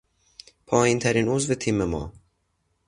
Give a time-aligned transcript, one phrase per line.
[0.65, 2.13] پایینترین عضو تیم ما